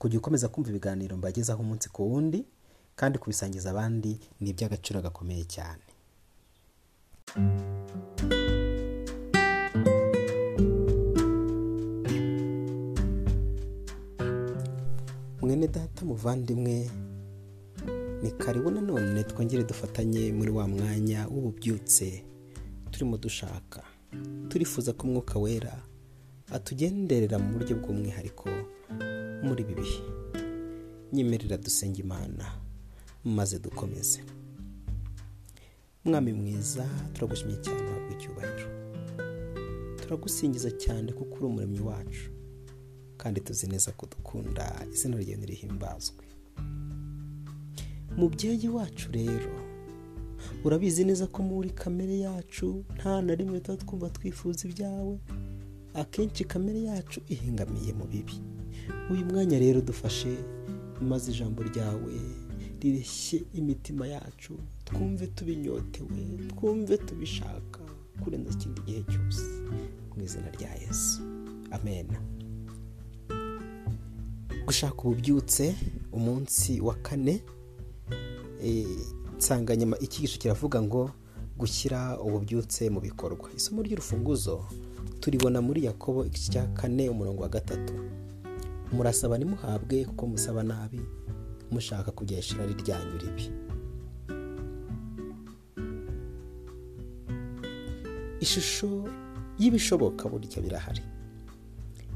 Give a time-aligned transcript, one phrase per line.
[0.00, 2.40] kujya ukomeza kumva ibiganiro mbagezaho umunsi ku wundi
[2.98, 5.84] kandi kubisangiza abandi ni iby'agaciro gakomeye cyane.
[15.42, 16.90] Mwene data muvandimwe
[18.22, 22.24] ni karibu nanone twongere dufatanye muri wa mwanya w'ububyutse
[22.90, 23.82] turimo dushaka.
[24.48, 25.82] Turifuza ko umwuka wera
[26.52, 28.48] atugenderera mu buryo bw'umwihariko
[29.46, 30.02] muri ibi bihe.
[31.12, 32.44] Nyemerera dusenga imana
[33.24, 34.20] maze dukomeze.
[36.04, 36.84] Mwami mwiza
[37.14, 38.68] turagushimye cyane wabwa icyubahiro.
[40.00, 42.30] Turagusingiza cyane kuko uri umuremyi wacu
[43.20, 46.24] kandi tuzi neza ko dukunda izina ryawe nirihimbazwe
[48.16, 49.52] mubyeyi wacu rero
[50.64, 55.18] urabizi neza ko muri kamere yacu nta na rimwe tuba twumva twifuza ibyawe.
[55.94, 58.34] Akenshi kamere yacu ihingamiye mu bibi.
[59.10, 60.38] Uyu mwanya rero dufashe
[61.00, 62.12] maze ijambo ryawe
[62.80, 64.52] rireshye imitima yacu
[64.84, 67.80] twumve tubinyotewe twumve tubishaka
[68.24, 69.42] kurenza ikindi gihe cyose
[70.16, 71.22] mu izina rya yesu.
[71.70, 72.06] Amen.
[74.66, 75.74] Gushaka ububyutse
[76.12, 77.42] umunsi wa kane
[79.38, 81.10] nsanganyama icyigisho kiravuga ngo
[81.58, 83.50] gushyira ububyutse mu bikorwa.
[83.56, 84.64] Isomo ry'urufunguzo
[85.20, 87.92] turibona muri yakobo igice cya kane umurongo wa gatatu.
[88.92, 91.00] Murasaba ntimuhabwe kuko musaba nabi
[91.72, 93.46] mushaka kugesha irari ryanyu ribi.
[98.40, 99.04] Ishusho
[99.58, 101.02] y'ibishoboka burya birahari.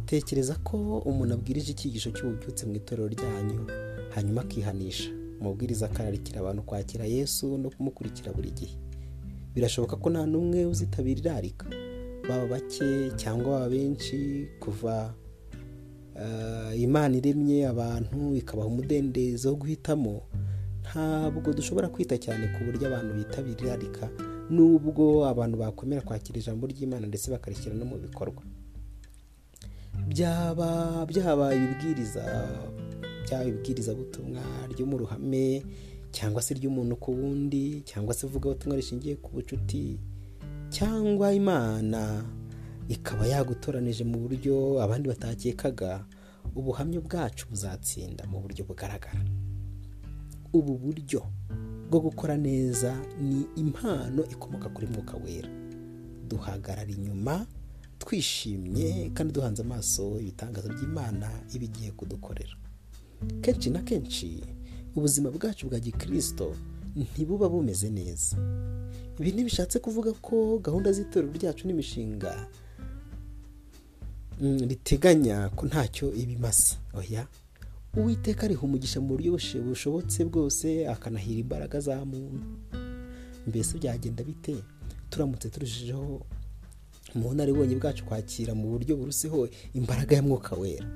[0.07, 3.61] Tekereza ko umuntu abwirije icyigisho cy'ububyutse mu itorero ryanyu
[4.15, 5.11] hanyuma akihanisha.
[5.41, 8.77] Umubwiriza akararikira abantu kwakira yesu no kumukurikira buri gihe.
[9.55, 11.67] Birashoboka ko nta n'umwe uzitabira irarika.
[12.29, 15.15] Baba bake cyangwa baba benshi kuva
[16.77, 20.23] imana iremye abantu ikabaha umudendezo wo guhitamo
[20.83, 24.07] ntabwo dushobora kwita cyane ku buryo abantu bitabira irarika
[24.51, 28.43] nubwo abantu bakwemera kwakira ijambo ry'imana ndetse bakarishyira no mu bikorwa.
[30.09, 32.25] Byaba byaba ibibwiriza
[33.25, 34.43] byaba ibibwirizabutumwa
[34.73, 35.63] ryo mu ruhame
[36.13, 39.99] cyangwa se ry'umuntu ku wundi cyangwa se ivugabutumwa rishingiye ku bucuti
[40.75, 42.25] cyangwa imana
[42.89, 46.05] ikaba yagutoranije mu buryo abandi batakekaga
[46.59, 49.23] ubuhamya bwacu buzatsinda mu buryo bugaragara.
[50.53, 51.23] Ubu buryo
[51.91, 52.91] bwo gukora neza
[53.21, 55.49] ni impano ikomoka kuri mwuka wera.
[56.29, 57.47] Duhagarara inyuma
[57.99, 62.57] twishimye kandi duhanze amaso ibitangazo by'imana iba igiye kudukorera.
[63.41, 64.43] Kenshi na kenshi
[64.97, 66.55] ubuzima bwacu bwa gikirisito
[66.97, 68.37] ntibuba bumeze neza.
[69.19, 72.33] Ibi ntibishatse kuvuga ko gahunda z'itorero ryacu n'imishinga
[74.41, 76.77] riteganya ko ntacyo ibimasa.
[76.95, 77.27] Oya
[77.97, 79.39] uwiteka ariha umugisha mu buryo
[79.69, 82.43] bushobotse bwose akanahira imbaraga za muntu.
[83.47, 84.57] Mbese byagenda bite?
[85.11, 86.27] Turamutse turushijeho
[87.15, 90.87] mu bunararibonye bwacu kwakira mu buryo buruseho imbaraga ya mwuka wera.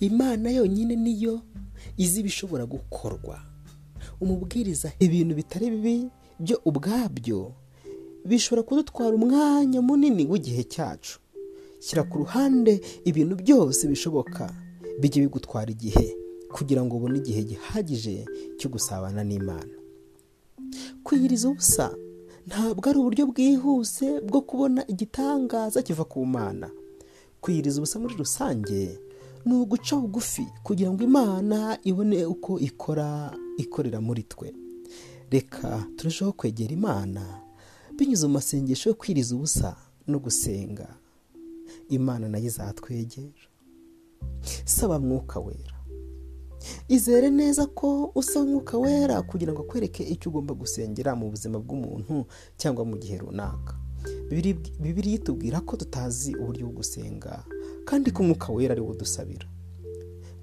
[0.00, 1.40] Imana yonyine niyo
[1.96, 3.40] izi ibishobora gukorwa.
[4.20, 6.06] Umubwiriza ibintu bitari bibi
[6.40, 7.52] byo ubwabyo
[8.24, 11.20] bishobora kudutwara umwanya munini w'igihe cyacu.
[11.80, 14.50] Shyira ku ruhande ibintu byose bishoboka
[15.00, 16.16] bijye bigutwara igihe
[16.52, 18.24] kugira ngo ubone igihe gihagije
[18.58, 19.74] cyo gusabana n'imana.
[21.04, 21.94] Kwiyiriza ubusa
[22.46, 26.70] ntabwo ari uburyo bwihuse bwo kubona igitangaza kiva ku mana.
[27.40, 28.98] Kwiyiriza ubusa muri rusange
[29.46, 34.54] ni uguca bugufi kugira ngo imana ibone uko ikora ikorera muri twe.
[35.30, 37.40] Reka turusheho kwegera imana
[37.96, 39.76] binyuze mu masengesho yo kwiriza ubusa
[40.06, 40.88] no gusenga.
[41.88, 43.44] Imana na yo izatwegera.
[44.64, 45.74] Saba mwuka wera.
[46.88, 52.26] Izere neza ko usaba umwuka wera kugira ngo akwereke icyo ugomba gusengera mu buzima bw'umuntu
[52.56, 53.74] cyangwa mu gihe runaka.
[54.80, 57.44] Bibiri yitubwira ko tutazi uburyo bwo gusenga
[57.84, 59.46] kandi ko umwuka wera ari wo dusabira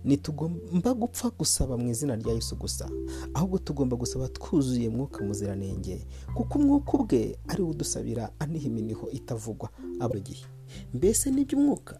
[0.05, 2.85] ntitugomba gupfa gusaba mu izina rya Yesu gusa.
[3.33, 6.05] Ahubwo tugomba gusaba twuzuye mwuka muziranenge
[6.35, 9.69] kuko umwuka ubwe ari wo udusabira aniha iminiho itavugwa
[9.99, 10.45] abo gihe.
[10.93, 11.99] Mbese n'iby'umwuka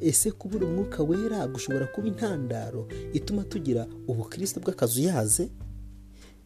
[0.00, 5.50] ese kubura umwuka wera gushobora kuba intandaro ituma tugira ubukristo bw'akazuyaze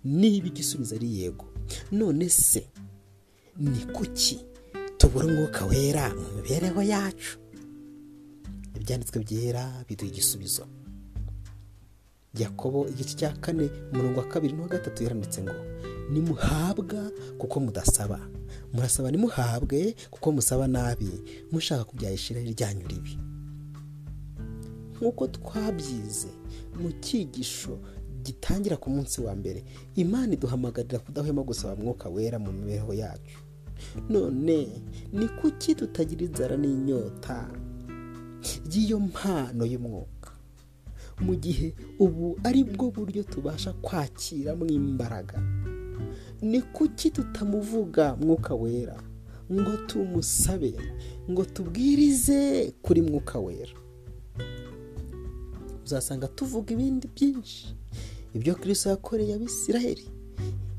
[0.04, 1.46] niba igisubizo ari yego.
[1.92, 2.66] None se
[3.58, 4.38] ni kuki
[4.98, 7.38] tubura umwuka wera mu mibereho yacu?
[8.76, 10.66] Ibyanditswe byera biduha igisubizo.
[12.38, 15.54] Yakobo igice cya kane umurongo wa kabiri n'uwa gatatu yaranditse ngo
[16.12, 18.20] nimuhabwa kuko mudasaba.
[18.72, 21.10] Murasaba nimuhabwe kuko musaba nabi.
[21.52, 23.18] Mushaka kubyayishira ryanyu ribi.
[24.96, 26.28] Nk'uko twabyize
[26.80, 27.78] mu cyigisho
[28.24, 29.64] gitangira ku munsi wa mbere
[29.94, 33.38] imana iduhamagarira kudahwema gusaba mwuka wera mu mibereho yacu.
[34.10, 34.68] None
[35.12, 37.46] ni kuki tutagira inzara n'inyota
[38.66, 40.17] ry'iyo mpano y'umwuka?
[41.20, 45.42] Mu gihe ubu ari bwo buryo tubasha kwakiramo imbaraga.
[46.42, 48.96] Ni kuki tutamuvuga mwuka wera?
[49.52, 50.74] Ngo tumusabe
[51.30, 53.74] ngo tubwirize kuri mwuka wera.
[55.84, 57.74] Uzasanga tuvuga ibindi byinshi.
[58.34, 60.04] Ibyo kirisito yakoreye abisiraheli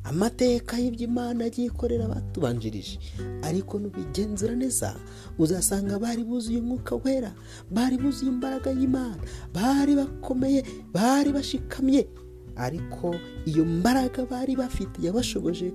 [0.04, 3.00] amateka y'ibyo imana yagiye ikorera abatubanjirije.
[3.44, 4.96] Ariko nubigenzura neza
[5.38, 7.32] uzasanga bari buzuye umwuka wera
[7.72, 9.22] bari buzuye imbaraga y'imana
[9.54, 10.64] bari bakomeye
[10.94, 12.08] bari bashikamye.
[12.56, 13.16] Ariko
[13.46, 15.72] iyo mbaraga bari bafite yabashoboje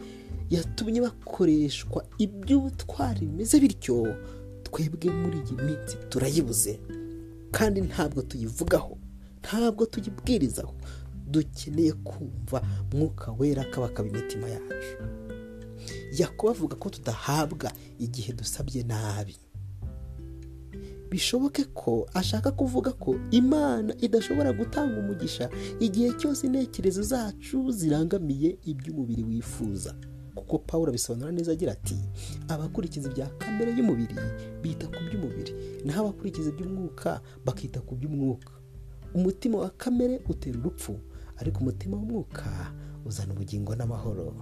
[0.51, 4.17] yatumye bakoreshwa iby'ubutwari bimeze bityo
[4.63, 6.81] twebwe muri iyi minsi turayibuze.
[7.51, 8.99] Kandi ntabwo tuyivugaho
[9.43, 10.75] ntabwo tuyibwirizaho.
[11.27, 12.63] Dukeneye kumva
[12.93, 14.97] mwuka wera akabakaba imitima yacu.
[16.19, 19.37] Yakobo avuga ko tudahabwa igihe dusabye nabi.
[21.11, 25.51] Bishoboke ko ashaka kuvuga ko imana idashobora gutanga umugisha
[25.81, 29.95] igihe cyose intekerezo zacu zirangamiye iby'umubiri wifuza.
[30.35, 31.95] Kuko paul abisobanura neza agira ati
[32.49, 34.15] abakurikiza ibya kamere y'umubiri
[34.63, 35.53] bita ku by'umubiri
[35.87, 38.51] naho abakurikiza iby'umwuka bakita ku by'umwuka.
[39.15, 40.99] Umutima wa kamere utera urupfu
[41.37, 42.73] ariko umutima w'umwuka
[43.05, 44.35] uzana ubugingo n'amahoro.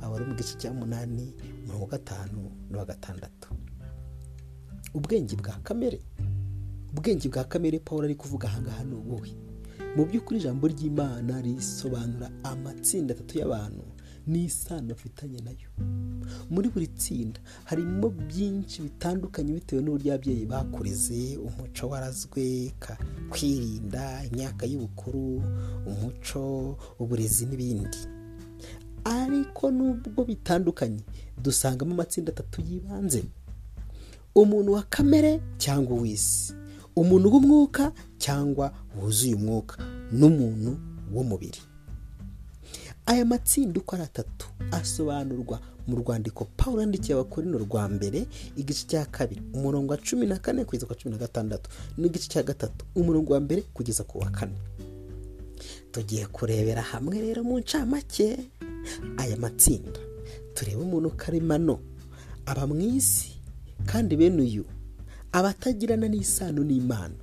[0.00, 3.48] Aba ari mu gice cya munani mirongo gatanu n'uwa gatandatu.
[4.94, 6.00] Ubwenge bwa kamere.
[6.92, 9.34] Ubwenge bwa kamere paul ari kuvuga ahangaha ni ubuhe?
[9.96, 13.84] Mu by'ukuri ijambo ry'imana risobanura amatsinda atatu y'abantu.
[14.30, 15.68] N'isano bafitanye na yo.
[16.50, 22.72] Muri buri tsinda harimo byinshi bitandukanye bitewe n'uburyo ababyeyi bakurize umuco warazwe
[23.30, 25.42] kwirinda imyaka y'ubukuru
[25.90, 27.98] umuco uburezi n'ibindi.
[29.04, 31.02] Ariko nubwo bitandukanye
[31.42, 33.24] dusangamo amatsinda atatu y'ibanze.
[34.34, 36.54] Umuntu wa kamere cyangwa uw'isi
[36.96, 38.66] umuntu w'umwuka cyangwa
[38.98, 39.74] wuzuye umwuka
[40.12, 40.70] n'umuntu
[41.14, 41.60] w'umubiri.
[43.10, 48.26] Aya matsinda uko ari atatu asobanurwa mu rwandiko paul yandikiye abakorino rwa mbere
[48.56, 52.28] igice cya kabiri umurongo wa cumi na kane kugeza ku wa cumi na gatandatu n'igice
[52.28, 54.54] cya gatatu umurongo wa mbere kugeza ku wa kane.
[55.92, 58.38] Tugiye kurebera hamwe rero mu ncamake
[59.16, 59.98] aya matsinda.
[60.54, 61.78] Turebe umuntu karemano
[62.46, 63.30] aba mu isi
[63.86, 64.64] kandi bene uyu
[65.32, 67.14] abatagirana n'isano n'imana.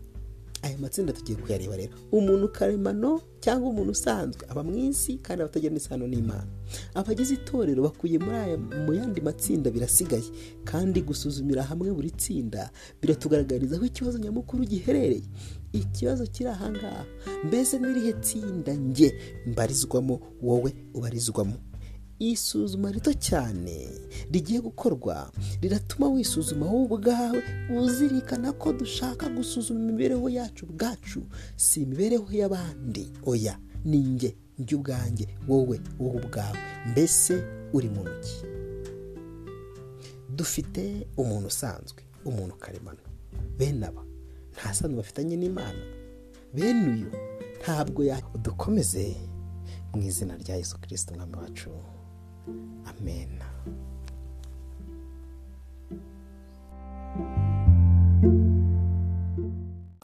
[0.68, 1.94] Aya matsinda tugiye kuyareba rero.
[2.12, 6.48] Umuntu karemano cyangwa umuntu usanzwe aba mu isi kandi abatagirana n'isano n'imana.
[6.94, 10.28] Abagize itorero bakuye mu yandi matsinda birasigaye.
[10.68, 12.70] Kandi gusuzumira hamwe buri tsinda
[13.02, 15.24] biratugaragariza aho ikibazo nyamukuru giherereye.
[15.74, 17.06] Ikibazo kiri ahangaha
[17.48, 19.14] mbese n'irihe tsinda nge?
[19.48, 21.56] Mbarizwamo wowe ubarizwamo.
[22.20, 23.90] Isuzuma rito cyane
[24.32, 25.32] rigiye gukorwa
[25.62, 27.44] riratuma wisuzuma wowe ubwawe
[27.82, 31.22] uzirikana ko dushaka gusuzuma imibereho yacu ubwacu.
[31.56, 33.12] Si imibereho y'abandi.
[33.26, 36.58] Oya ni nge njye ubwanjye wowe wowe ubwawe.
[36.92, 37.44] Mbese
[37.74, 38.36] uri mu ntoki
[40.30, 43.00] dufite umuntu usanzwe umuntu karemano.
[43.58, 44.04] Bene aba
[44.54, 45.84] nta sano bafitanye n'imana.
[46.54, 47.12] Bene uyu
[47.62, 48.04] ntabwo
[48.42, 49.16] dukomeze
[49.94, 51.70] mu izina rya Yesu kirisito umwami wacu.
[52.90, 53.30] Amen.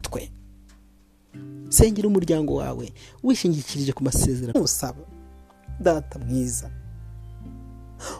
[0.01, 0.31] Twe.
[1.69, 4.61] Sengera umuryango wawe wishingikirije ku masezerano.
[4.63, 5.03] Usaba
[5.79, 6.69] data mwiza.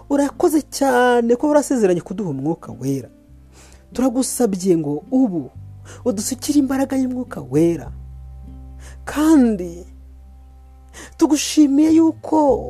[0.10, 3.10] Urakoze cyane ko urasezeranye kuduha umwuka wera.
[3.94, 5.52] Turagusabye ngo ubu
[6.06, 7.92] udusukire imbaraga y'umwuka wera.
[9.06, 9.86] Kandi
[11.18, 12.56] tugushimiye yuko